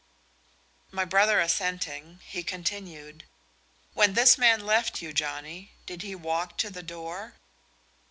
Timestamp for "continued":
2.41-3.23